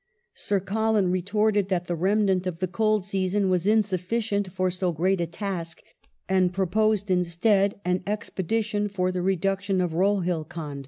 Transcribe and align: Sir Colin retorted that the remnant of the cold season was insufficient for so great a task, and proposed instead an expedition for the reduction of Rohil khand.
Sir 0.33 0.59
Colin 0.59 1.11
retorted 1.11 1.69
that 1.69 1.85
the 1.85 1.93
remnant 1.93 2.47
of 2.47 2.57
the 2.57 2.67
cold 2.67 3.05
season 3.05 3.51
was 3.51 3.67
insufficient 3.67 4.51
for 4.51 4.71
so 4.71 4.91
great 4.91 5.21
a 5.21 5.27
task, 5.27 5.83
and 6.27 6.51
proposed 6.51 7.11
instead 7.11 7.79
an 7.85 8.01
expedition 8.07 8.89
for 8.89 9.11
the 9.11 9.21
reduction 9.21 9.79
of 9.79 9.91
Rohil 9.93 10.43
khand. 10.45 10.79